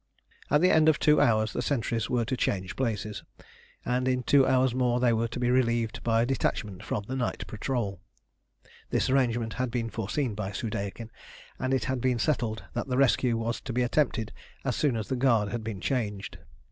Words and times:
At 0.49 0.61
the 0.61 0.71
end 0.71 0.89
of 0.89 0.97
two 0.97 1.21
hours 1.21 1.53
the 1.53 1.61
sentries 1.61 2.09
were 2.09 2.25
to 2.25 2.35
change 2.35 2.75
places, 2.75 3.21
and 3.85 4.07
in 4.07 4.23
two 4.23 4.47
hours 4.47 4.73
more 4.73 4.99
they 4.99 5.13
were 5.13 5.27
to 5.27 5.39
be 5.39 5.51
relieved 5.51 6.03
by 6.03 6.23
a 6.23 6.25
detachment 6.25 6.81
from 6.83 7.03
the 7.03 7.15
night 7.15 7.45
patrol. 7.45 8.01
This 8.89 9.11
arrangement 9.11 9.53
had 9.53 9.69
been 9.69 9.91
foreseen 9.91 10.33
by 10.33 10.53
Soudeikin, 10.53 11.11
and 11.59 11.71
it 11.71 11.83
had 11.85 12.01
been 12.01 12.17
settled 12.17 12.63
that 12.73 12.87
the 12.87 12.97
rescue 12.97 13.37
was 13.37 13.61
to 13.61 13.73
be 13.73 13.83
attempted 13.83 14.33
as 14.65 14.75
soon 14.75 14.95
as 14.95 15.07
the 15.07 15.15
guard 15.15 15.49
had 15.49 15.63
been 15.63 15.79
changed. 15.79 16.39